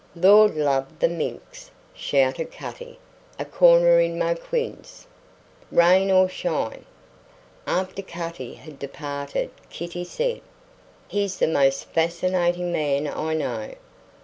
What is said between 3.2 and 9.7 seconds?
"A corner in Mouquin's." "Rain or shine." After Cutty had departed